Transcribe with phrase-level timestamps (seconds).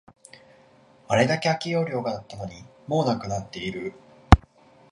[1.09, 3.93] あれだけ空き容量があったのに、もうなくなっている